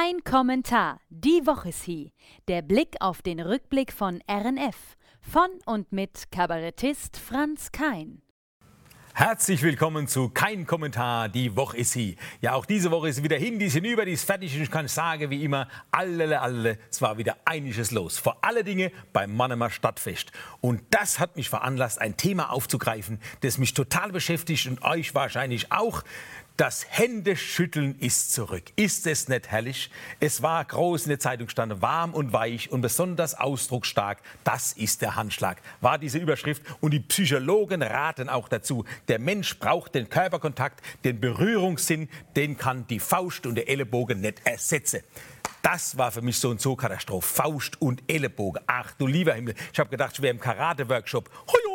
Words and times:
Kein 0.00 0.22
Kommentar. 0.22 1.00
Die 1.08 1.44
Woche 1.44 1.70
ist 1.70 1.82
hier. 1.82 2.10
Der 2.46 2.62
Blick 2.62 2.94
auf 3.00 3.20
den 3.20 3.40
Rückblick 3.40 3.92
von 3.92 4.20
RNF. 4.30 4.76
Von 5.20 5.48
und 5.66 5.90
mit 5.90 6.30
Kabarettist 6.30 7.16
Franz 7.16 7.72
Kein. 7.72 8.22
Herzlich 9.14 9.60
willkommen 9.62 10.06
zu 10.06 10.28
Kein 10.28 10.64
Kommentar, 10.66 11.28
die 11.28 11.56
Woche 11.56 11.78
ist 11.78 11.90
sie. 11.90 12.14
Ja, 12.40 12.52
auch 12.52 12.64
diese 12.64 12.92
Woche 12.92 13.08
ist 13.08 13.24
wieder 13.24 13.36
hin, 13.36 13.58
die 13.58 13.66
ist 13.66 13.72
hinüber, 13.72 14.04
die 14.04 14.12
ist 14.12 14.22
fertig 14.22 14.54
und 14.54 14.62
ich 14.62 14.70
kann 14.70 14.86
sagen, 14.86 15.30
wie 15.30 15.42
immer, 15.42 15.66
alle, 15.90 16.40
alle, 16.40 16.78
es 16.88 17.02
war 17.02 17.18
wieder 17.18 17.36
einiges 17.44 17.90
los. 17.90 18.18
Vor 18.18 18.38
alle 18.42 18.62
Dinge 18.62 18.92
beim 19.12 19.34
Mannemer 19.34 19.70
Stadtfest. 19.70 20.30
Und 20.60 20.82
das 20.90 21.18
hat 21.18 21.34
mich 21.34 21.48
veranlasst, 21.48 22.00
ein 22.00 22.16
Thema 22.16 22.52
aufzugreifen, 22.52 23.18
das 23.40 23.58
mich 23.58 23.74
total 23.74 24.12
beschäftigt 24.12 24.68
und 24.68 24.82
euch 24.82 25.16
wahrscheinlich 25.16 25.72
auch. 25.72 26.04
Das 26.58 26.84
Händeschütteln 26.90 27.94
ist 28.00 28.32
zurück. 28.32 28.64
Ist 28.74 29.06
es 29.06 29.28
nicht 29.28 29.46
herrlich? 29.46 29.92
Es 30.18 30.42
war 30.42 30.64
groß 30.64 31.04
in 31.04 31.10
der 31.10 31.20
Zeitung 31.20 31.48
stand, 31.48 31.80
warm 31.82 32.12
und 32.12 32.32
weich 32.32 32.72
und 32.72 32.80
besonders 32.80 33.36
ausdrucksstark. 33.36 34.18
Das 34.42 34.72
ist 34.72 35.00
der 35.00 35.14
Handschlag, 35.14 35.62
war 35.80 35.98
diese 35.98 36.18
Überschrift. 36.18 36.62
Und 36.80 36.90
die 36.90 36.98
Psychologen 36.98 37.80
raten 37.80 38.28
auch 38.28 38.48
dazu. 38.48 38.84
Der 39.06 39.20
Mensch 39.20 39.56
braucht 39.60 39.94
den 39.94 40.08
Körperkontakt, 40.08 40.80
den 41.04 41.20
Berührungssinn, 41.20 42.08
den 42.34 42.58
kann 42.58 42.88
die 42.88 42.98
Faust 42.98 43.46
und 43.46 43.54
der 43.54 43.68
Ellenbogen 43.68 44.20
nicht 44.20 44.44
ersetzen. 44.44 45.02
Das 45.62 45.96
war 45.96 46.10
für 46.10 46.22
mich 46.22 46.40
so 46.40 46.50
ein 46.50 46.58
so 46.58 46.74
Katastrophe. 46.74 47.36
Faust 47.36 47.80
und 47.80 48.02
Ellenbogen. 48.08 48.64
Ach 48.66 48.90
du 48.98 49.06
lieber 49.06 49.34
Himmel. 49.34 49.54
Ich 49.72 49.78
habe 49.78 49.90
gedacht, 49.90 50.14
ich 50.14 50.22
wäre 50.22 50.34
im 50.34 50.40
Karate-Workshop. 50.40 51.30
Hä? 51.46 51.67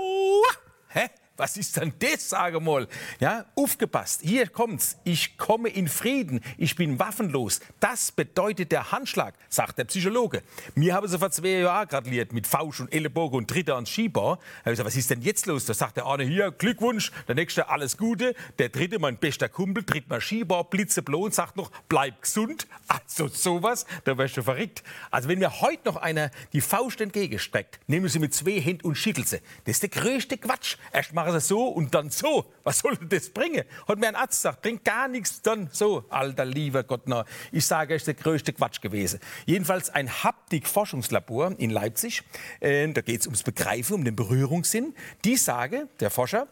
Was 1.35 1.57
ist 1.57 1.77
denn 1.77 1.91
das, 1.97 2.29
sage 2.29 2.59
mal? 2.59 2.87
Ja, 3.19 3.45
aufgepasst. 3.55 4.21
Hier 4.21 4.47
kommt's. 4.47 4.97
Ich 5.03 5.35
komme 5.35 5.69
in 5.69 5.87
Frieden. 5.87 6.41
Ich 6.59 6.75
bin 6.75 6.99
waffenlos. 6.99 7.59
Das 7.79 8.11
bedeutet 8.11 8.71
der 8.71 8.91
Handschlag, 8.91 9.33
sagt 9.49 9.79
der 9.79 9.85
Psychologe. 9.85 10.43
Mir 10.75 10.93
haben 10.93 11.07
sie 11.07 11.17
vor 11.17 11.31
zwei 11.31 11.61
Jahren 11.61 11.87
gratuliert 11.87 12.33
mit 12.33 12.45
Faust 12.45 12.81
und 12.81 12.93
Ellenbogen 12.93 13.39
und 13.39 13.51
Dritter 13.51 13.73
ans 13.73 13.89
Skibar. 13.89 14.37
Ich 14.59 14.65
gesagt, 14.65 14.85
was 14.85 14.95
ist 14.95 15.09
denn 15.09 15.23
jetzt 15.23 15.47
los? 15.47 15.65
Da 15.65 15.73
sagt 15.73 15.97
der 15.97 16.05
eine 16.05 16.23
hier, 16.23 16.51
Glückwunsch. 16.51 17.11
Der 17.27 17.33
nächste, 17.33 17.67
alles 17.67 17.97
Gute. 17.97 18.35
Der 18.59 18.69
dritte, 18.69 18.99
mein 18.99 19.17
bester 19.17 19.49
Kumpel, 19.49 19.83
tritt 19.83 20.07
mal 20.09 20.21
Skibar, 20.21 20.65
blitzeblau 20.65 21.21
und 21.21 21.33
sagt 21.33 21.57
noch, 21.57 21.71
bleib 21.89 22.21
gesund. 22.21 22.67
Also 22.87 23.27
sowas, 23.27 23.87
da 24.03 24.15
wärst 24.19 24.37
du 24.37 24.43
verrückt. 24.43 24.83
Also 25.09 25.29
wenn 25.29 25.39
mir 25.39 25.61
heute 25.61 25.81
noch 25.85 25.95
einer 25.95 26.29
die 26.53 26.61
Faust 26.61 27.01
entgegenstreckt, 27.01 27.79
nehmen 27.87 28.07
sie 28.07 28.19
mit 28.19 28.35
zwei 28.35 28.61
Händen 28.61 28.85
und 28.85 28.95
schütteln 28.95 29.25
sie. 29.25 29.39
Das 29.65 29.77
ist 29.77 29.81
der 29.81 29.89
größte 29.89 30.37
Quatsch. 30.37 30.77
Erst 30.91 31.11
machen 31.13 31.32
sie 31.33 31.47
so 31.47 31.67
und 31.67 31.93
dann 31.93 32.09
so. 32.09 32.45
Was 32.63 32.79
soll 32.79 32.97
das 33.09 33.29
bringen? 33.29 33.63
Hat 33.87 33.99
mir 33.99 34.07
ein 34.07 34.15
Arzt 34.15 34.39
gesagt, 34.39 34.61
bringt 34.61 34.85
gar 34.85 35.07
nichts, 35.07 35.41
dann 35.41 35.69
so. 35.71 36.05
Alter, 36.09 36.45
lieber 36.45 36.83
Gott, 36.83 37.01
na. 37.05 37.25
Ich 37.51 37.65
sage, 37.65 37.95
ist 37.95 38.07
der 38.07 38.13
größte 38.13 38.53
Quatsch 38.53 38.81
gewesen. 38.81 39.19
Jedenfalls 39.45 39.89
ein 39.89 40.09
Haptik-Forschungslabor 40.09 41.55
in 41.57 41.69
Leipzig. 41.69 42.23
Äh, 42.59 42.87
da 42.93 43.01
geht 43.01 43.21
es 43.21 43.27
ums 43.27 43.43
Begreifen, 43.43 43.95
um 43.95 44.05
den 44.05 44.15
Berührungssinn. 44.15 44.95
Die 45.25 45.37
sage, 45.37 45.87
der 45.99 46.09
Forscher, 46.09 46.47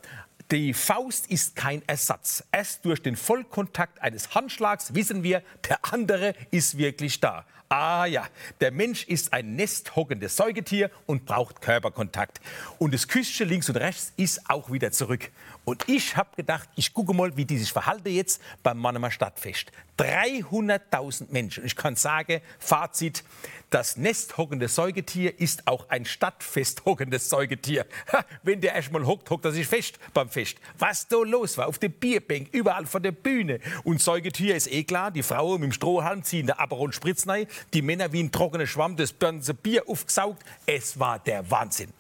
die 0.52 0.74
Faust 0.74 1.28
ist 1.28 1.56
kein 1.56 1.82
Ersatz. 1.88 2.44
Erst 2.52 2.84
durch 2.84 3.02
den 3.02 3.16
Vollkontakt 3.16 4.02
eines 4.02 4.36
Handschlags 4.36 4.94
wissen 4.94 5.24
wir, 5.24 5.44
der 5.70 5.80
andere 5.94 6.36
ist 6.52 6.78
wirklich 6.78 7.22
da. 7.22 7.46
Ah 7.72 8.04
ja, 8.04 8.28
der 8.60 8.70
Mensch 8.70 9.06
ist 9.06 9.32
ein 9.32 9.56
nesthockendes 9.56 10.36
Säugetier 10.36 10.92
und 11.06 11.26
braucht 11.26 11.62
Körperkontakt. 11.62 12.42
Und 12.80 12.94
das 12.94 13.08
Küsschen 13.08 13.48
links 13.48 13.70
und 13.70 13.78
rechts 13.78 14.12
ist 14.18 14.50
auch 14.50 14.74
wieder 14.74 14.92
zurück. 14.92 15.32
Und 15.64 15.88
ich 15.88 16.18
habe 16.18 16.36
gedacht, 16.36 16.68
ich 16.76 16.94
gucke 16.94 17.14
mal, 17.14 17.38
wie 17.38 17.46
die 17.46 17.58
sich 17.58 17.72
verhalten 17.72 18.10
jetzt 18.10 18.42
beim 18.62 18.78
Mannemer 18.78 19.10
Stadtfest. 19.10 19.72
300.000 19.98 21.32
Menschen. 21.32 21.64
Ich 21.64 21.78
kann 21.78 21.96
sagen, 21.96 22.42
Fazit, 22.60 23.24
das 23.70 23.96
nesthockende 23.96 24.68
Säugetier 24.68 25.40
ist 25.40 25.66
auch 25.66 25.88
ein 25.88 26.04
stadtfesthockendes 26.04 27.30
Säugetier. 27.30 27.86
Ha, 28.12 28.26
wenn 28.44 28.60
der 28.60 28.74
erst 28.74 28.92
mal 28.92 29.06
hockt, 29.06 29.30
hockt 29.30 29.46
er 29.46 29.54
sich 29.54 29.66
fest 29.66 29.98
beim 30.14 30.28
Fest. 30.28 30.58
Was 30.78 31.08
da 31.08 31.18
los 31.18 31.58
war, 31.58 31.68
auf 31.68 31.80
der 31.80 31.88
Bierbank, 31.88 32.50
überall 32.52 32.86
von 32.86 33.02
der 33.02 33.14
Bühne. 33.14 33.60
Und 33.86 34.02
Säugetier 34.02 34.56
ist 34.56 34.70
eh 34.70 34.84
klar, 34.84 35.10
die 35.10 35.24
Frauen 35.24 35.62
mit 35.62 35.70
dem 35.70 35.74
Strohhalm 35.74 36.24
ziehen 36.24 36.48
der 36.48 36.60
Aperol 36.60 36.92
Spritz 36.92 37.26
rein, 37.28 37.48
die 37.74 37.82
Männer 37.82 38.12
wie 38.12 38.24
ein 38.24 38.32
trockener 38.32 38.68
Schwamm 38.68 38.96
das 38.96 39.18
ganze 39.18 39.54
Bier 39.54 39.88
aufgesaugt. 39.88 40.44
Es 40.66 41.00
war 41.00 41.20
der 41.20 41.50
Wahnsinn. 41.50 41.92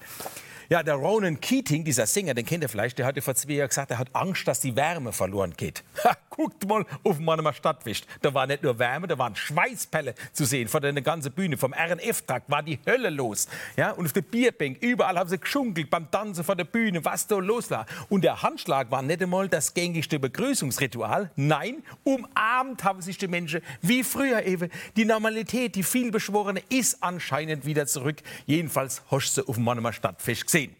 Ja, 0.69 0.83
der 0.83 0.95
Ronan 0.95 1.41
Keating, 1.41 1.83
dieser 1.83 2.05
Sänger, 2.05 2.33
den 2.33 2.45
kennt 2.45 2.63
ihr 2.63 2.69
vielleicht, 2.69 2.97
der 2.97 3.05
hatte 3.05 3.21
vor 3.21 3.35
zwei 3.35 3.53
Jahren 3.55 3.67
gesagt, 3.67 3.91
er 3.91 3.97
hat 3.97 4.07
Angst, 4.13 4.47
dass 4.47 4.61
die 4.61 4.73
Wärme 4.73 5.11
verloren 5.11 5.53
geht. 5.57 5.83
Ha, 6.05 6.15
guckt 6.41 6.67
mal 6.67 6.85
auf 7.03 7.19
meiner 7.19 7.53
Stadtwicht. 7.53 8.07
Da 8.21 8.33
war 8.33 8.47
nicht 8.47 8.63
nur 8.63 8.79
Wärme, 8.79 9.07
da 9.07 9.15
waren 9.17 9.35
Schweißpelle 9.35 10.15
zu 10.33 10.45
sehen 10.45 10.67
von 10.67 10.81
der 10.81 10.93
ganzen 10.93 11.31
Bühne. 11.31 11.55
Vom 11.55 11.71
RNF-Tag 11.71 12.43
war 12.47 12.63
die 12.63 12.79
Hölle 12.87 13.11
los. 13.11 13.47
Ja, 13.77 13.91
und 13.91 14.05
auf 14.05 14.13
der 14.13 14.23
Bierbank, 14.23 14.77
überall 14.81 15.19
haben 15.19 15.29
sie 15.29 15.37
geschunkelt 15.37 15.91
beim 15.91 16.09
Tanzen 16.09 16.43
vor 16.43 16.55
der 16.55 16.63
Bühne, 16.63 17.05
was 17.05 17.27
da 17.27 17.35
los 17.37 17.69
war. 17.69 17.85
Und 18.09 18.23
der 18.23 18.41
Handschlag 18.41 18.89
war 18.89 19.03
nicht 19.03 19.21
einmal 19.21 19.49
das 19.49 19.75
gängigste 19.75 20.17
Begrüßungsritual. 20.17 21.29
Nein, 21.35 21.83
umarmt 22.03 22.83
haben 22.83 23.03
sich 23.03 23.19
die 23.19 23.27
Menschen 23.27 23.61
wie 23.81 24.03
früher 24.03 24.43
eben. 24.43 24.71
Die 24.95 25.05
Normalität, 25.05 25.75
die 25.75 25.83
vielbeschworene, 25.83 26.63
ist 26.69 27.03
anscheinend 27.03 27.65
wieder 27.65 27.85
zurück. 27.85 28.17
Jedenfalls 28.47 29.03
hast 29.11 29.37
du 29.37 29.43
auf 29.43 29.55
dem 29.55 29.63
Mannemer 29.63 29.93
Stadtfest 29.93 30.45
gesehen. 30.45 30.75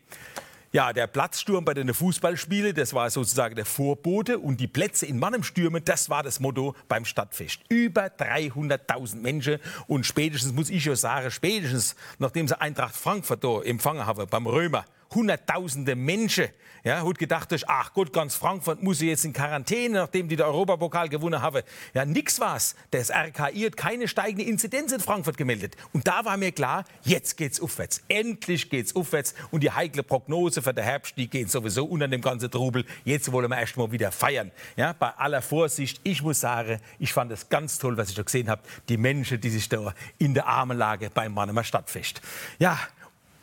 Ja, 0.74 0.94
der 0.94 1.08
Platzsturm 1.08 1.66
bei 1.66 1.74
den 1.74 1.94
Fußballspielen, 1.94 2.74
das 2.74 2.94
war 2.94 3.10
sozusagen 3.10 3.56
der 3.56 3.66
Vorbote. 3.66 4.40
Und 4.40 4.62
die 4.62 4.68
Plätze 4.68 5.06
in 5.06 5.20
Mannem 5.20 5.44
stürmen, 5.44 5.84
das 5.84 6.10
war 6.10 6.24
das 6.24 6.40
Motto 6.40 6.76
beim 6.88 7.04
Stadtfest. 7.04 7.60
Über 7.68 8.06
300.000 8.06 9.18
Menschen. 9.18 9.60
Und 9.88 10.06
spätestens, 10.06 10.54
muss 10.54 10.70
ich 10.70 10.86
ja 10.86 10.96
sagen, 10.96 11.30
spätestens, 11.30 11.98
nachdem 12.20 12.48
sie 12.48 12.60
Eintracht 12.60 12.96
Frankfurt 12.96 13.44
empfangen 13.66 14.06
haben, 14.06 14.26
beim 14.30 14.48
Römer, 14.48 14.86
hunderttausende 15.14 15.96
Menschen. 15.96 16.50
Ja, 16.84 17.06
hat 17.06 17.20
gedacht, 17.20 17.56
ach 17.68 17.94
Gott, 17.94 18.12
ganz 18.12 18.34
Frankfurt 18.34 18.82
muss 18.82 19.02
jetzt 19.02 19.24
in 19.24 19.34
Quarantäne, 19.34 20.00
nachdem 20.00 20.28
die 20.28 20.36
den 20.36 20.48
Europapokal 20.48 21.10
gewonnen 21.10 21.40
haben. 21.40 21.62
Ja, 21.94 22.06
nix 22.06 22.40
war's. 22.40 22.76
Das 22.90 23.12
RKI 23.12 23.66
hat 23.66 23.78
keine 23.78 24.08
steigende 24.08 24.46
Inzidenz 24.46 24.92
in 24.92 25.00
Frankfurt 25.00 25.38
gemeldet. 25.38 25.76
Und 25.94 26.08
da 26.08 26.26
war 26.26 26.38
mir 26.38 26.52
klar, 26.52 26.86
jetzt 27.04 27.38
geht's 27.38 27.62
aufwärts. 27.62 28.02
Endlich 28.08 28.72
geht's 28.72 28.96
aufwärts. 28.96 29.36
Und 29.52 29.62
die 29.62 29.70
heikle 29.70 30.02
Prognose 30.02 30.64
für 30.64 30.74
den 30.74 30.84
Herbst, 30.84 31.16
die 31.18 31.30
geht 31.30 31.52
sowieso 31.52 31.86
unter 31.86 32.08
dem 32.08 32.22
ganzen 32.22 32.50
Trubel. 32.50 32.84
Jetzt 33.06 33.32
wollen 33.32 33.52
wir 33.52 33.60
erst 33.60 33.78
mal 33.78 33.92
wieder 33.92 34.12
feiern. 34.12 34.52
Ja, 34.76 34.94
bei 34.94 35.10
aller 35.10 35.44
Vorsicht. 35.44 36.02
Ich 36.02 36.24
muss 36.24 36.40
sagen, 36.40 36.80
ich 36.98 37.14
fand 37.14 37.32
es 37.32 37.48
ganz 37.48 37.78
toll, 37.78 37.96
was 37.96 38.10
ich 38.10 38.16
da 38.16 38.24
gesehen 38.24 38.50
habe. 38.50 38.64
Die 38.90 38.98
Menschen, 38.98 39.40
die 39.40 39.52
sich 39.52 39.70
da 39.70 39.94
in 40.18 40.34
der 40.34 40.48
Armenlage 40.48 41.12
beim 41.14 41.36
Mannemer 41.36 41.64
Stadtfest. 41.64 42.22
Ja, 42.58 42.80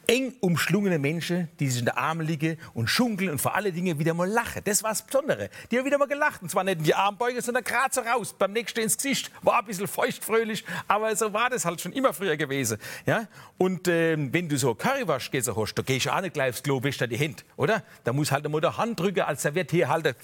eng 0.09 0.35
umschlungene 0.41 0.99
Menschen, 0.99 1.49
die 1.61 1.69
sich 1.69 1.81
in 1.81 1.85
der 1.85 1.99
Arme 1.99 2.25
liegen 2.25 2.57
und 2.73 2.89
schunkeln 2.89 3.31
und 3.31 3.41
vor 3.41 3.55
allen 3.55 3.75
Dingen 3.75 3.99
wieder 3.99 4.15
mal 4.15 4.29
lachen. 4.29 4.63
Das 4.65 4.83
war 4.83 4.91
das 4.91 5.03
Besondere. 5.03 5.51
Die 5.71 5.79
haben 5.79 5.85
wieder 5.85 5.99
mal 5.99 6.09
gelacht. 6.09 6.41
Und 6.43 6.51
zwar 6.51 6.65
nicht 6.65 6.79
in 6.79 6.85
die 6.85 6.95
Armbeuge, 6.95 7.43
sondern 7.43 7.63
gerade 7.63 7.95
so 7.95 8.01
raus. 8.01 8.35
Beim 8.37 8.53
nächsten 8.53 8.81
ins 8.81 8.97
Gesicht. 8.97 9.31
War 9.43 9.59
ein 9.59 9.67
bisschen 9.67 9.87
feuchtfröhlich, 9.87 10.65
aber 10.89 11.15
so 11.15 11.33
war 11.33 11.51
das 11.51 11.67
halt 11.67 11.81
schon 11.81 11.93
immer 11.93 12.15
früher 12.15 12.39
gewesen. 12.39 12.79
Ja? 13.05 13.29
Und 13.59 13.87
äh, 13.87 14.17
wenn 14.19 14.49
du 14.49 14.57
so 14.57 14.75
Currywasch 14.75 15.31
gehst, 15.31 15.55
hast, 15.55 15.75
da 15.75 15.83
gehst 15.83 16.07
du 16.07 16.11
auch 16.11 16.21
nicht 16.23 16.33
gleich 16.33 16.51
aufs 16.51 16.63
Klo, 16.63 16.83
wäschst 16.83 17.03
dir 17.03 17.09
die 17.09 17.19
Hände, 17.19 17.43
oder? 17.57 17.85
Da 18.05 18.15
muss 18.15 18.33
halt 18.33 18.47
einmal 18.47 18.63
die 18.63 18.69
Hand 18.69 18.99
drücken 18.99 19.21
als 19.21 19.43
Serviette 19.43 19.89
halten 19.89 20.15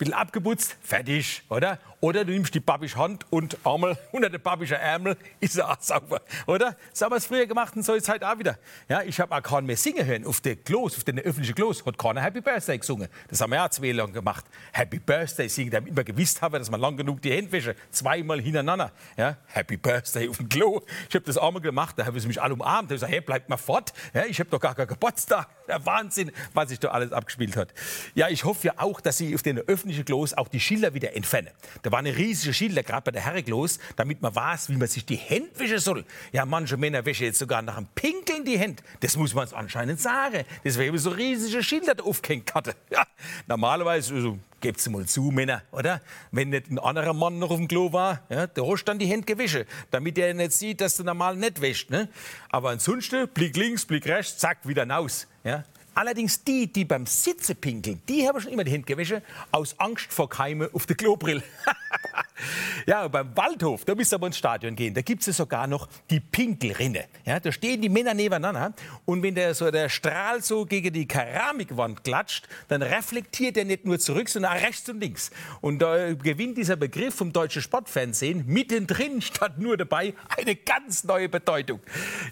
bisschen 0.00 0.14
abgeputzt, 0.14 0.76
fertig, 0.82 1.42
oder? 1.50 1.78
Oder 2.02 2.24
du 2.24 2.32
nimmst 2.32 2.54
die 2.54 2.60
babische 2.60 2.96
Hand 2.96 3.26
und 3.28 3.58
einmal 3.62 3.96
unter 4.12 4.30
den 4.30 4.40
babischen 4.40 4.78
Ärmel 4.78 5.18
ist 5.38 5.58
er 5.58 5.70
auch 5.70 5.76
sauber, 5.80 6.22
oder? 6.46 6.74
So 6.94 7.04
haben 7.04 7.12
wir 7.12 7.16
es 7.16 7.26
früher 7.26 7.44
gemacht 7.44 7.76
und 7.76 7.82
so 7.82 7.92
ist 7.92 8.04
es 8.04 8.08
halt 8.08 8.24
auch 8.24 8.38
wieder. 8.38 8.58
Ja, 8.88 9.02
ich 9.02 9.20
habe 9.20 9.34
auch 9.34 9.42
keinen 9.42 9.66
mehr 9.66 9.76
singen 9.76 10.06
hören. 10.06 10.24
Auf 10.24 10.40
den 10.40 10.64
Klos, 10.64 10.96
auf 10.96 11.04
den 11.04 11.18
öffentlichen 11.18 11.54
Klos 11.54 11.84
hat 11.84 11.98
keiner 11.98 12.22
Happy 12.22 12.40
Birthday 12.40 12.78
gesungen. 12.78 13.08
Das 13.28 13.42
haben 13.42 13.52
wir 13.52 13.62
auch 13.62 13.68
zwei 13.68 13.92
lang 13.92 14.14
gemacht. 14.14 14.46
Happy 14.72 14.98
Birthday 14.98 15.48
singen, 15.48 15.72
damit 15.72 15.94
wir 15.94 16.04
gewusst 16.04 16.40
haben, 16.40 16.54
dass 16.54 16.70
man 16.70 16.80
lang 16.80 16.96
genug 16.96 17.20
die 17.20 17.32
Hände 17.32 17.52
wäsche. 17.52 17.76
Zweimal 17.90 18.40
hintereinander. 18.40 18.92
Ja, 19.18 19.36
Happy 19.48 19.76
Birthday 19.76 20.26
auf 20.26 20.38
dem 20.38 20.48
Klo. 20.48 20.80
Ich 21.06 21.14
habe 21.14 21.26
das 21.26 21.36
einmal 21.36 21.60
gemacht, 21.60 21.98
da 21.98 22.06
haben 22.06 22.18
sie 22.18 22.28
mich 22.28 22.40
alle 22.40 22.54
umarmt. 22.54 22.90
Da 22.90 22.94
habe 22.94 22.94
ich 22.94 23.00
gesagt, 23.00 23.12
hey, 23.12 23.20
bleibt 23.20 23.50
mal 23.50 23.58
fort. 23.58 23.92
Ja, 24.14 24.24
ich 24.24 24.40
habe 24.40 24.48
doch 24.48 24.60
gar 24.60 24.74
keinen 24.74 24.88
Geburtstag. 24.88 25.48
Der 25.68 25.84
Wahnsinn, 25.84 26.32
was 26.54 26.70
sich 26.70 26.78
da 26.78 26.88
alles 26.88 27.12
abgespielt 27.12 27.56
hat. 27.56 27.74
Ja, 28.14 28.28
ich 28.28 28.44
hoffe 28.44 28.68
ja 28.68 28.74
auch, 28.78 29.02
dass 29.02 29.18
sie 29.18 29.34
auf 29.34 29.42
den 29.42 29.58
öffentlichen 29.58 30.06
Klos 30.06 30.32
auch 30.32 30.48
die 30.48 30.60
Schilder 30.60 30.94
wieder 30.94 31.14
entfernen. 31.14 31.50
Da 31.82 31.89
war 31.90 32.00
eine 32.00 32.16
riesige 32.16 32.52
bei 33.04 33.10
der 33.10 33.22
Herrenklos, 33.22 33.78
damit 33.96 34.22
man 34.22 34.34
weiß, 34.34 34.70
wie 34.70 34.76
man 34.76 34.88
sich 34.88 35.04
die 35.04 35.16
Hände 35.16 35.50
wischen 35.56 35.78
soll. 35.78 36.04
Ja, 36.32 36.44
manche 36.44 36.76
Männer 36.76 37.04
wäschen 37.04 37.24
jetzt 37.24 37.38
sogar 37.38 37.62
nach 37.62 37.76
dem 37.76 37.86
Pinkeln 37.94 38.44
die 38.44 38.58
Hände. 38.58 38.82
Das 39.00 39.16
muss 39.16 39.34
man 39.34 39.48
anscheinend 39.52 40.00
sagen. 40.00 40.44
Das 40.64 40.78
wäre 40.78 40.98
so 40.98 41.10
riesige 41.10 41.62
Schilder 41.62 41.94
da 41.94 42.04
aufgehängt 42.04 42.54
hatte. 42.54 42.74
Ja, 42.90 43.04
normalerweise, 43.46 44.14
also, 44.14 44.38
Gebt's 44.60 44.88
mal 44.88 45.06
zu, 45.06 45.30
Männer, 45.30 45.62
oder? 45.70 46.00
Wenn 46.32 46.50
nicht 46.50 46.70
ein 46.70 46.78
anderer 46.80 47.14
Mann 47.14 47.38
noch 47.38 47.50
auf 47.50 47.56
dem 47.56 47.68
Klo 47.68 47.92
war, 47.92 48.22
ja, 48.28 48.48
der 48.48 48.66
hast 48.66 48.84
dann 48.84 48.98
die 48.98 49.06
Hände 49.06 49.24
gewischt, 49.26 49.64
damit 49.92 50.18
er 50.18 50.34
nicht 50.34 50.52
sieht, 50.52 50.80
dass 50.80 50.96
du 50.96 51.04
normal 51.04 51.36
nicht 51.36 51.60
wäscht. 51.60 51.90
Ne? 51.90 52.08
Aber 52.50 52.70
ansonsten, 52.70 53.28
Blick 53.28 53.56
links, 53.56 53.86
Blick 53.86 54.06
rechts, 54.06 54.38
zack, 54.38 54.66
wieder 54.66 54.88
raus. 54.88 55.28
Ja? 55.44 55.64
Allerdings 55.94 56.42
die, 56.44 56.66
die 56.66 56.84
beim 56.84 57.06
Sitzen 57.06 57.56
pinkeln, 57.56 58.00
die 58.08 58.26
haben 58.26 58.40
schon 58.40 58.52
immer 58.52 58.64
die 58.64 58.70
Hände 58.70 58.86
gewaschen, 58.86 59.22
aus 59.50 59.78
Angst 59.78 60.12
vor 60.12 60.28
Keime 60.28 60.70
auf 60.72 60.86
der 60.86 60.96
Klobrille. 60.96 61.42
ja, 62.86 63.06
beim 63.08 63.36
Waldhof, 63.36 63.84
da 63.84 63.94
müsst 63.94 64.12
ihr 64.12 64.16
aber 64.16 64.26
ins 64.26 64.38
Stadion 64.38 64.76
gehen. 64.76 64.94
Da 64.94 65.02
gibt 65.02 65.26
es 65.26 65.36
sogar 65.36 65.66
noch 65.66 65.88
die 66.10 66.20
Pinkelrinne. 66.20 67.04
Ja, 67.24 67.40
da 67.40 67.52
stehen 67.52 67.82
die 67.82 67.88
Männer 67.88 68.14
nebeneinander 68.14 68.74
und 69.04 69.22
wenn 69.22 69.34
der, 69.34 69.54
so 69.54 69.70
der 69.70 69.88
Strahl 69.88 70.42
so 70.42 70.64
gegen 70.66 70.92
die 70.92 71.06
Keramikwand 71.06 72.04
klatscht, 72.04 72.48
dann 72.68 72.82
reflektiert 72.82 73.56
er 73.56 73.64
nicht 73.64 73.84
nur 73.84 73.98
zurück, 73.98 74.28
sondern 74.28 74.52
auch 74.52 74.62
rechts 74.62 74.88
und 74.88 75.00
links. 75.00 75.30
Und 75.60 75.80
da 75.80 76.12
gewinnt 76.14 76.58
dieser 76.58 76.76
Begriff 76.76 77.14
vom 77.14 77.32
deutschen 77.32 77.62
Sportfernsehen 77.62 78.44
mittendrin 78.46 79.20
statt 79.22 79.58
nur 79.58 79.76
dabei 79.76 80.14
eine 80.36 80.56
ganz 80.56 81.04
neue 81.04 81.28
Bedeutung. 81.28 81.80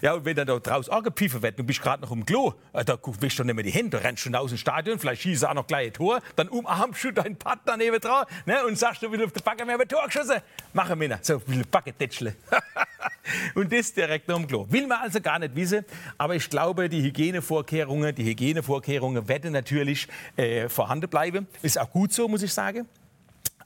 Ja, 0.01 0.13
und 0.13 0.25
wenn 0.25 0.35
dann 0.35 0.47
da 0.47 0.59
draußen 0.59 0.91
angepfiffen 0.91 1.41
wird, 1.41 1.59
du 1.59 1.63
bist 1.63 1.81
gerade 1.81 2.01
noch 2.01 2.11
im 2.11 2.25
Klo, 2.25 2.53
äh, 2.73 2.83
da 2.83 2.97
wischst 3.03 3.39
du 3.39 3.43
nicht 3.43 3.55
mehr 3.55 3.63
die 3.63 3.71
Hände, 3.71 3.97
du 3.97 4.03
rennst 4.03 4.23
schon 4.23 4.35
aus 4.35 4.49
dem 4.49 4.57
Stadion, 4.57 4.99
vielleicht 4.99 5.21
schießt 5.21 5.45
auch 5.45 5.53
noch 5.53 5.67
gleich 5.67 5.87
ein 5.87 5.93
Tor, 5.93 6.21
dann 6.35 6.49
umarmst 6.49 7.03
du 7.03 7.11
deinen 7.11 7.37
Partner 7.37 7.77
neben 7.77 7.99
dran 7.99 8.25
ne, 8.45 8.65
und 8.65 8.77
sagst 8.77 9.01
du 9.01 9.11
wieder 9.11 9.25
auf 9.25 9.31
der 9.31 9.41
Backe, 9.41 9.65
wir 9.65 9.73
haben 9.73 9.81
ein 9.81 9.87
Tor 9.87 9.98
geschossen. 10.05 10.41
Machen 10.73 10.99
wir 10.99 11.19
so 11.21 11.41
ein 11.47 11.65
Backe 11.69 11.93
und 13.55 13.71
das 13.71 13.93
direkt 13.93 14.27
noch 14.27 14.37
im 14.37 14.47
Klo. 14.47 14.65
Will 14.69 14.87
man 14.87 14.99
also 15.01 15.19
gar 15.21 15.39
nicht 15.39 15.55
wissen, 15.55 15.85
aber 16.17 16.35
ich 16.35 16.49
glaube, 16.49 16.89
die 16.89 17.01
Hygienevorkehrungen, 17.01 18.13
die 18.13 18.25
Hygienevorkehrungen 18.25 19.27
werden 19.27 19.53
natürlich 19.53 20.07
äh, 20.35 20.69
vorhanden 20.69 21.09
bleiben. 21.09 21.47
Ist 21.61 21.79
auch 21.79 21.89
gut 21.89 22.13
so, 22.13 22.27
muss 22.27 22.43
ich 22.43 22.53
sagen 22.53 22.87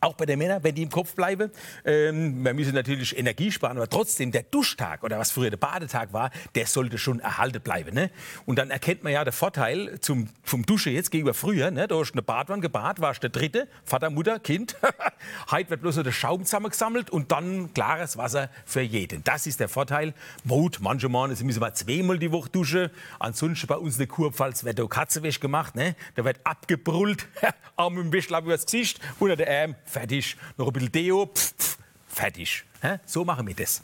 auch 0.03 0.13
bei 0.13 0.25
den 0.25 0.39
Männern, 0.39 0.63
wenn 0.63 0.75
die 0.75 0.83
im 0.83 0.89
Kopf 0.89 1.15
bleiben. 1.15 1.51
Ähm, 1.85 2.43
wir 2.43 2.53
müssen 2.53 2.73
natürlich 2.73 3.17
Energie 3.17 3.51
sparen, 3.51 3.77
aber 3.77 3.89
trotzdem, 3.89 4.31
der 4.31 4.43
Duschtag 4.43 5.03
oder 5.03 5.17
was 5.17 5.31
früher 5.31 5.49
der 5.49 5.57
Badetag 5.57 6.13
war, 6.13 6.29
der 6.55 6.67
sollte 6.67 6.97
schon 6.97 7.19
erhalten 7.19 7.61
bleiben. 7.61 7.93
Ne? 7.93 8.09
Und 8.45 8.57
dann 8.57 8.69
erkennt 8.69 9.03
man 9.03 9.13
ja 9.13 9.23
den 9.23 9.33
Vorteil 9.33 9.99
zum, 10.01 10.27
vom 10.43 10.65
Dusche 10.65 10.89
jetzt 10.89 11.11
gegenüber 11.11 11.33
früher. 11.33 11.71
Ne? 11.71 11.87
Da 11.87 11.97
hast 11.97 12.11
du 12.11 12.15
eine 12.15 12.21
Badwanne 12.21 12.61
gebadet, 12.61 13.01
warst 13.01 13.23
der 13.23 13.29
Dritte, 13.29 13.67
Vater, 13.85 14.09
Mutter, 14.09 14.39
Kind. 14.39 14.75
Heute 15.51 15.69
wird 15.71 15.81
bloß 15.81 15.95
der 15.95 16.11
Schaum 16.11 16.43
zusammengesammelt 16.43 17.09
und 17.09 17.31
dann 17.31 17.73
klares 17.73 18.17
Wasser 18.17 18.49
für 18.65 18.81
jeden. 18.81 19.23
Das 19.23 19.47
ist 19.47 19.59
der 19.59 19.69
Vorteil. 19.69 20.13
Mut, 20.43 20.79
manche 20.81 21.09
Mal 21.09 21.29
müssen 21.29 21.61
wir 21.61 21.73
zweimal 21.73 22.19
die 22.19 22.31
Woche 22.31 22.49
duschen. 22.49 22.89
Ansonsten 23.19 23.67
bei 23.67 23.75
uns 23.75 23.95
in 23.95 23.99
der 23.99 24.07
Kurpfalz 24.07 24.63
wird 24.63 24.79
da 24.79 24.85
Katzenwäsche 24.85 25.39
gemacht. 25.39 25.75
Ne? 25.75 25.95
Da 26.15 26.25
wird 26.25 26.39
abgebrüllt, 26.43 27.27
Arm 27.75 27.97
im 27.97 28.11
Wäschlapp 28.11 28.45
übers 28.45 28.65
Gesicht, 28.65 28.99
unter 29.19 29.35
der 29.35 29.63
Arm 29.63 29.75
fertig. 29.93 30.35
Noch 30.57 30.67
ein 30.67 30.73
bisschen 30.73 30.91
Deo, 30.91 31.25
pf, 31.27 31.53
pf, 31.57 31.77
fertig. 32.07 32.65
So 33.05 33.23
machen 33.23 33.47
wir 33.47 33.55
das. 33.55 33.81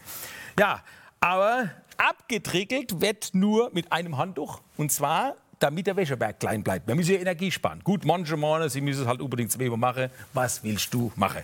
Ja, 0.59 0.83
aber 1.21 1.69
abgetrickelt 1.97 2.99
wird 2.99 3.29
nur 3.33 3.71
mit 3.73 3.91
einem 3.91 4.17
Handtuch. 4.17 4.61
Und 4.75 4.91
zwar, 4.91 5.35
damit 5.59 5.87
der 5.87 5.95
Wäscheberg 5.95 6.39
klein 6.39 6.63
bleibt. 6.63 6.87
Wir 6.87 6.95
müssen 6.95 7.13
ja 7.13 7.19
Energie 7.19 7.51
sparen. 7.51 7.81
Gut, 7.83 8.03
manche 8.03 8.35
Männer, 8.35 8.69
sie 8.69 8.81
müssen 8.81 9.03
es 9.03 9.07
halt 9.07 9.21
unbedingt 9.21 9.51
zweimal 9.51 9.77
machen. 9.77 10.09
Was 10.33 10.63
willst 10.63 10.93
du 10.93 11.11
machen? 11.15 11.43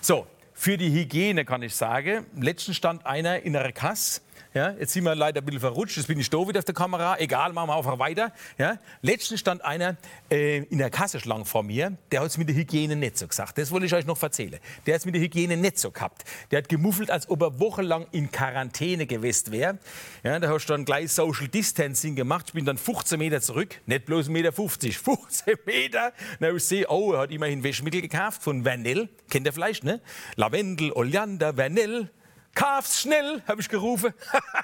So, 0.00 0.26
für 0.54 0.76
die 0.76 0.92
Hygiene 0.92 1.44
kann 1.44 1.62
ich 1.62 1.74
sagen, 1.74 2.26
letzten 2.40 2.74
stand 2.74 3.04
einer 3.06 3.42
in 3.42 3.56
einer 3.56 3.72
Kasse 3.72 4.20
ja, 4.54 4.72
jetzt 4.78 4.92
sind 4.92 5.04
wir 5.04 5.14
leider 5.14 5.40
ein 5.40 5.44
bisschen 5.44 5.60
verrutscht, 5.60 5.96
jetzt 5.96 6.06
bin 6.06 6.18
ich 6.20 6.28
da 6.28 6.36
wieder 6.46 6.58
auf 6.58 6.64
der 6.64 6.74
Kamera. 6.74 7.18
Egal, 7.18 7.52
machen 7.52 7.68
wir 7.68 7.76
einfach 7.76 7.98
weiter. 7.98 8.32
Ja, 8.58 8.78
letztens 9.00 9.40
stand 9.40 9.64
einer 9.64 9.96
äh, 10.30 10.58
in 10.64 10.78
der 10.78 10.90
Kasseschlange 10.90 11.46
vor 11.46 11.62
mir, 11.62 11.96
der 12.10 12.20
hat 12.20 12.28
es 12.28 12.38
mit 12.38 12.48
der 12.48 12.56
Hygiene 12.56 12.94
nicht 12.96 13.16
so 13.16 13.26
gesagt. 13.26 13.56
Das 13.56 13.70
wollte 13.70 13.86
ich 13.86 13.94
euch 13.94 14.04
noch 14.04 14.22
erzählen. 14.22 14.58
Der 14.86 14.94
hat 14.94 15.00
es 15.00 15.06
mit 15.06 15.14
der 15.14 15.22
Hygiene 15.22 15.56
nicht 15.56 15.78
so 15.78 15.90
gehabt. 15.90 16.24
Der 16.50 16.58
hat 16.58 16.68
gemuffelt, 16.68 17.10
als 17.10 17.30
ob 17.30 17.40
er 17.42 17.60
wochenlang 17.60 18.06
in 18.12 18.30
Quarantäne 18.30 19.06
gewesen 19.06 19.52
wäre. 19.52 19.78
Ja, 20.22 20.38
da 20.38 20.50
hast 20.50 20.66
du 20.66 20.74
dann 20.74 20.84
gleich 20.84 21.10
Social 21.12 21.48
Distancing 21.48 22.14
gemacht. 22.14 22.46
Ich 22.48 22.52
bin 22.52 22.64
dann 22.64 22.76
15 22.76 23.18
Meter 23.18 23.40
zurück, 23.40 23.80
nicht 23.86 24.04
bloß 24.04 24.28
1,50 24.28 24.30
Meter, 24.30 24.52
15 24.52 25.54
Meter. 25.66 26.12
Na, 26.40 26.50
ich 26.50 26.64
sehe, 26.64 26.86
oh, 26.88 27.12
er 27.12 27.20
hat 27.20 27.30
immerhin 27.30 27.64
Wäschmittel 27.64 28.02
gekauft 28.02 28.42
von 28.42 28.64
Vernell. 28.64 29.08
Kennt 29.30 29.46
ihr 29.46 29.52
vielleicht, 29.52 29.84
ne? 29.84 30.00
Lavendel, 30.36 30.92
Oleander, 30.92 31.54
Vernell. 31.54 32.10
Kauf's 32.54 33.00
schnell, 33.00 33.42
habe 33.46 33.60
ich 33.60 33.68
gerufen. 33.68 34.12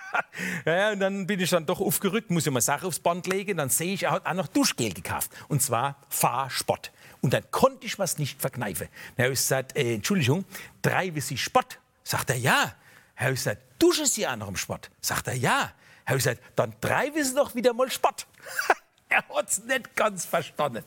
ja, 0.67 0.93
und 0.93 1.01
dann 1.01 1.27
bin 1.27 1.41
ich 1.41 1.51
dann 1.51 1.65
doch 1.65 1.81
aufgerückt, 1.81 2.31
muss 2.31 2.47
ich 2.47 2.53
mal 2.53 2.61
Sache 2.61 2.87
aufs 2.87 2.99
Band 2.99 3.27
legen. 3.27 3.57
Dann 3.57 3.71
sehe 3.71 3.95
ich, 3.95 4.03
er 4.03 4.11
hat 4.13 4.27
auch 4.27 4.35
noch 4.35 4.47
Duschgel 4.49 4.93
gekauft. 4.93 5.31
Und 5.49 5.63
zwar 5.63 5.97
Fahrspott. 6.09 6.93
Und 7.21 7.33
dann 7.33 7.51
konnte 7.51 7.87
ich 7.87 7.99
was 7.99 8.19
nicht 8.19 8.41
verkneifen. 8.41 8.89
Dann 9.17 9.25
habe 9.25 9.33
ich 9.33 9.41
gesagt, 9.41 9.77
äh, 9.77 9.95
Entschuldigung, 9.95 10.45
treibe 10.83 11.21
Sie 11.21 11.39
Spott? 11.39 11.79
Sagt 12.05 12.31
er, 12.31 12.37
ja. 12.37 12.75
Dann 13.17 13.25
habe 13.25 13.35
ich 13.35 13.41
gesagt, 13.41 13.63
duschen 13.79 14.07
Sie 14.07 14.27
auch 14.27 14.37
noch 14.37 14.49
im 14.49 14.57
Spott? 14.57 14.91
Sagt 15.01 15.29
er, 15.29 15.35
ja. 15.35 15.73
Dann 16.05 16.07
habe 16.07 16.19
ich 16.19 16.25
gesagt, 16.25 16.43
dann 16.57 16.81
treiben 16.81 17.25
Sie 17.25 17.35
doch 17.35 17.55
wieder 17.55 17.73
mal 17.73 17.91
Spott. 17.91 18.27
er 19.29 19.29
hat 19.29 19.49
es 19.49 19.65
nicht 19.65 19.97
ganz 19.97 20.25
verstanden. 20.25 20.85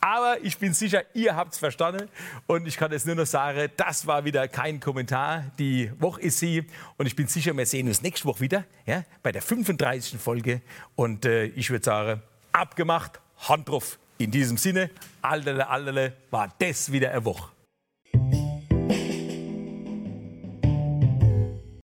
Aber 0.00 0.42
ich 0.42 0.58
bin 0.58 0.74
sicher, 0.74 1.02
ihr 1.14 1.36
habt 1.36 1.52
es 1.52 1.58
verstanden. 1.58 2.08
Und 2.46 2.66
ich 2.66 2.76
kann 2.76 2.92
jetzt 2.92 3.06
nur 3.06 3.14
noch 3.14 3.26
sagen, 3.26 3.70
das 3.76 4.06
war 4.06 4.24
wieder 4.24 4.48
kein 4.48 4.80
Kommentar. 4.80 5.44
Die 5.58 5.90
Woche 6.00 6.20
ist 6.22 6.38
sie. 6.38 6.66
Und 6.96 7.06
ich 7.06 7.16
bin 7.16 7.26
sicher, 7.26 7.56
wir 7.56 7.66
sehen 7.66 7.88
uns 7.88 8.02
nächste 8.02 8.26
Woche 8.26 8.40
wieder 8.40 8.64
ja, 8.86 9.04
bei 9.22 9.32
der 9.32 9.42
35. 9.42 10.20
Folge. 10.20 10.62
Und 10.96 11.24
äh, 11.24 11.46
ich 11.46 11.70
würde 11.70 11.84
sagen, 11.84 12.22
abgemacht, 12.52 13.20
Hand 13.48 13.68
drauf. 13.68 13.98
In 14.18 14.30
diesem 14.30 14.56
Sinne, 14.56 14.90
allerle, 15.20 15.68
allerle, 15.68 16.12
war 16.30 16.52
das 16.58 16.92
wieder 16.92 17.10
eine 17.10 17.24
Woche. 17.24 17.50